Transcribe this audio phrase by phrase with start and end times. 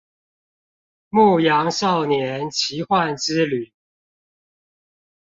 [1.09, 3.71] 牧羊少年奇幻之旅